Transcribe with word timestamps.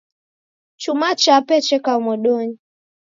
Chuma 0.81 1.09
chape 1.21 1.55
cheka 1.67 1.93
modonyi. 2.05 2.57